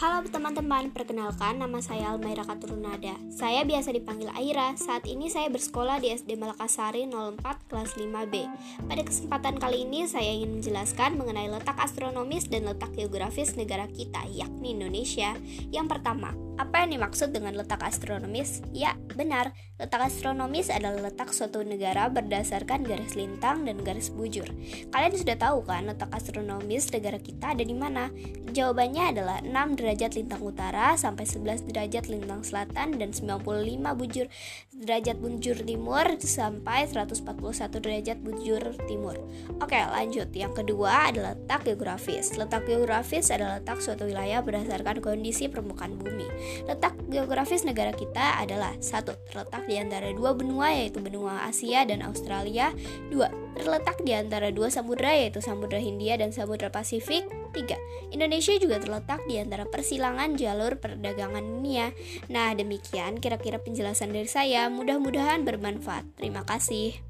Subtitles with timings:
[0.00, 3.20] Halo teman-teman, perkenalkan nama saya Almaira Katurunada.
[3.28, 4.72] Saya biasa dipanggil Aira.
[4.72, 8.48] Saat ini saya bersekolah di SD Malakasari 04 kelas 5B.
[8.88, 14.24] Pada kesempatan kali ini saya ingin menjelaskan mengenai letak astronomis dan letak geografis negara kita,
[14.32, 15.36] yakni Indonesia.
[15.68, 18.60] Yang pertama, apa yang dimaksud dengan letak astronomis?
[18.76, 19.56] Ya, benar.
[19.80, 24.44] Letak astronomis adalah letak suatu negara berdasarkan garis lintang dan garis bujur.
[24.92, 28.12] Kalian sudah tahu kan letak astronomis negara kita ada di mana?
[28.52, 33.40] Jawabannya adalah 6 derajat lintang utara sampai 11 derajat lintang selatan dan 95
[33.96, 34.28] bujur
[34.80, 37.24] derajat bujur timur sampai 141
[37.80, 39.16] derajat bujur timur.
[39.64, 40.28] Oke, lanjut.
[40.36, 42.36] Yang kedua adalah letak geografis.
[42.36, 46.28] Letak geografis adalah letak suatu wilayah berdasarkan kondisi permukaan bumi.
[46.66, 52.04] Letak geografis negara kita adalah satu terletak di antara dua benua yaitu benua Asia dan
[52.06, 52.70] Australia.
[53.10, 57.26] Dua terletak di antara dua samudra yaitu Samudra Hindia dan Samudra Pasifik.
[57.50, 57.74] Tiga
[58.14, 61.90] Indonesia juga terletak di antara persilangan jalur perdagangan dunia.
[62.30, 64.70] Nah, demikian kira-kira penjelasan dari saya.
[64.70, 66.06] Mudah-mudahan bermanfaat.
[66.14, 67.09] Terima kasih.